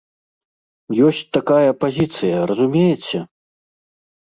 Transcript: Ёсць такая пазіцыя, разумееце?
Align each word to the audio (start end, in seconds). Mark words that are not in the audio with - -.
Ёсць 1.07 1.19
такая 1.37 1.69
пазіцыя, 1.85 2.37
разумееце? 2.55 3.17